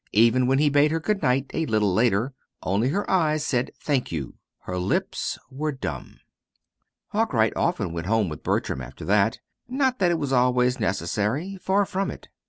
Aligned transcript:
Even 0.13 0.47
when 0.47 0.57
he 0.57 0.67
bade 0.67 0.89
her 0.89 0.99
good 0.99 1.21
night 1.21 1.51
a 1.53 1.67
little 1.67 1.93
later, 1.93 2.33
only 2.63 2.89
her 2.89 3.07
eyes 3.07 3.45
said 3.45 3.69
"thank 3.79 4.11
you." 4.11 4.33
Her 4.61 4.79
lips 4.79 5.37
were 5.51 5.71
dumb. 5.71 6.19
Arkwright 7.13 7.53
often 7.55 7.93
went 7.93 8.07
home 8.07 8.27
with 8.27 8.41
Bertram 8.41 8.81
after 8.81 9.05
that. 9.05 9.37
Not 9.67 9.99
that 9.99 10.09
it 10.09 10.17
was 10.17 10.33
always 10.33 10.79
necessary 10.79 11.55
far 11.57 11.85
from 11.85 12.09
it. 12.09 12.29